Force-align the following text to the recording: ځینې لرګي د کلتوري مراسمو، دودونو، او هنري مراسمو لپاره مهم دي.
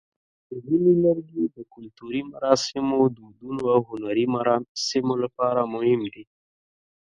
ځینې 0.65 0.91
لرګي 1.03 1.43
د 1.55 1.57
کلتوري 1.73 2.21
مراسمو، 2.31 2.99
دودونو، 3.15 3.63
او 3.75 3.81
هنري 3.89 4.25
مراسمو 4.35 5.13
لپاره 5.23 5.61
مهم 5.73 6.01
دي. 6.13 6.23